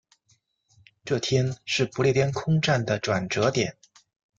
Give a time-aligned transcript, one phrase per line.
[1.05, 3.77] 这天是不列颠空战的转折点。